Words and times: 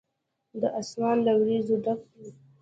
دا 0.61 0.67
آسمان 0.81 1.17
له 1.25 1.31
وريځو 1.39 1.75
ډک 1.83 2.01
دی. 2.13 2.27